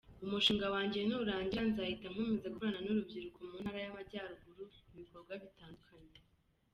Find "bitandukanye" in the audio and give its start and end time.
5.43-6.13